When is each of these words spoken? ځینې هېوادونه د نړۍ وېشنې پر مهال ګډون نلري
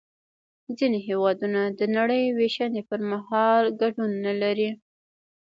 ځینې 0.77 0.99
هېوادونه 1.07 1.61
د 1.79 1.81
نړۍ 1.97 2.23
وېشنې 2.37 2.81
پر 2.89 2.99
مهال 3.11 3.63
ګډون 3.81 4.11
نلري 4.25 4.69